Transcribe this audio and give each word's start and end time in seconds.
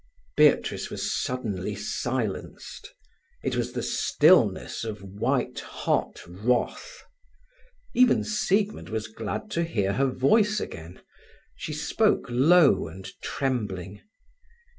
Beatrice 0.35 0.89
was 0.89 1.13
suddenly 1.13 1.75
silenced. 1.75 2.95
It 3.43 3.55
was 3.55 3.73
the 3.73 3.83
stillness 3.83 4.83
of 4.83 5.03
white 5.03 5.59
hot 5.59 6.23
wrath. 6.27 7.03
Even 7.93 8.23
Siegmund 8.23 8.89
was 8.89 9.07
glad 9.07 9.51
to 9.51 9.63
hear 9.63 9.93
her 9.93 10.07
voice 10.07 10.59
again. 10.59 11.03
She 11.55 11.73
spoke 11.73 12.25
low 12.31 12.87
and 12.87 13.07
trembling. 13.21 14.01